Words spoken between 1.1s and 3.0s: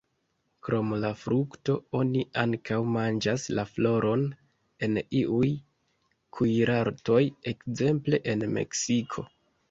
frukto, oni ankaŭ